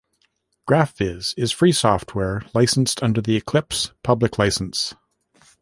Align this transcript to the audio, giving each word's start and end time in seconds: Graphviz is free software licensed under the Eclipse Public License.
Graphviz 0.67 1.35
is 1.37 1.51
free 1.51 1.71
software 1.71 2.41
licensed 2.55 3.03
under 3.03 3.21
the 3.21 3.35
Eclipse 3.35 3.91
Public 4.01 4.39
License. 4.39 4.95